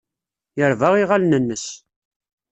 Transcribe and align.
Yerba 0.59 0.87
iɣallen-nnes. 1.01 1.65